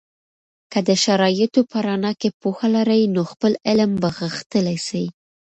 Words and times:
که 0.71 0.79
د 0.87 0.89
شرایطو 1.03 1.61
په 1.71 1.77
رڼا 1.87 2.11
کې 2.19 2.29
پوهه 2.41 2.67
لرئ، 2.75 3.03
نو 3.15 3.21
خپل 3.31 3.51
علم 3.69 3.91
به 4.01 4.09
غښتلی 4.17 4.77
سي. 4.87 5.05